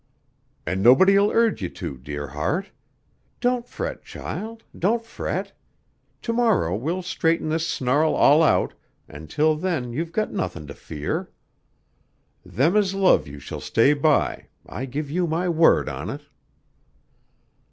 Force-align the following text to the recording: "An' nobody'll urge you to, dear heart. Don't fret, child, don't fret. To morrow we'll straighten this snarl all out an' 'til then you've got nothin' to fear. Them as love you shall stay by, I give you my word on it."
"An' 0.65 0.81
nobody'll 0.81 1.29
urge 1.29 1.61
you 1.61 1.69
to, 1.69 1.95
dear 1.95 2.25
heart. 2.29 2.71
Don't 3.39 3.67
fret, 3.67 4.03
child, 4.03 4.63
don't 4.75 5.05
fret. 5.05 5.53
To 6.23 6.33
morrow 6.33 6.75
we'll 6.75 7.03
straighten 7.03 7.49
this 7.49 7.67
snarl 7.67 8.15
all 8.15 8.41
out 8.41 8.73
an' 9.07 9.27
'til 9.27 9.57
then 9.57 9.93
you've 9.93 10.11
got 10.11 10.31
nothin' 10.33 10.65
to 10.65 10.73
fear. 10.73 11.29
Them 12.43 12.75
as 12.75 12.95
love 12.95 13.27
you 13.27 13.37
shall 13.37 13.61
stay 13.61 13.93
by, 13.93 14.47
I 14.65 14.85
give 14.85 15.11
you 15.11 15.27
my 15.27 15.47
word 15.47 15.87
on 15.87 16.09
it." 16.09 16.21